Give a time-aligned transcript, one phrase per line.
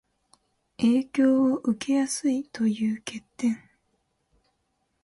[0.77, 3.61] 影響を受けやすいという欠点